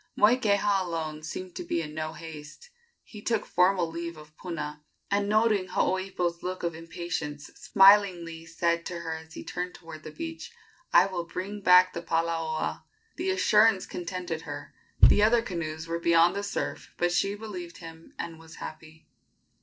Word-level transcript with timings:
Moikeha 0.17 0.81
alone 0.81 1.21
seemed 1.21 1.53
to 1.55 1.63
be 1.63 1.79
in 1.79 1.93
no 1.93 2.13
haste. 2.13 2.71
He 3.03 3.21
took 3.21 3.45
formal 3.45 3.85
leave 3.87 4.17
of 4.17 4.35
Puna, 4.35 4.81
and, 5.11 5.29
noting 5.29 5.67
Hooipo's 5.67 6.41
look 6.41 6.63
of 6.63 6.73
impatience, 6.73 7.51
smilingly 7.53 8.47
said 8.47 8.83
to 8.87 9.01
her 9.01 9.13
as 9.17 9.35
he 9.35 9.43
turned 9.43 9.75
toward 9.75 10.01
the 10.01 10.09
beach: 10.09 10.51
"I 10.91 11.05
will 11.05 11.25
bring 11.25 11.61
back 11.61 11.93
the 11.93 12.01
palaoa!" 12.01 12.81
The 13.17 13.29
assurance 13.29 13.85
contented 13.85 14.41
her. 14.41 14.73
The 15.03 15.21
other 15.21 15.43
canoes 15.43 15.87
were 15.87 15.99
beyond 15.99 16.35
the 16.35 16.41
surf, 16.41 16.95
but 16.97 17.11
she 17.11 17.35
believed 17.35 17.77
him 17.77 18.15
and 18.17 18.39
was 18.39 18.55
happy. 18.55 19.05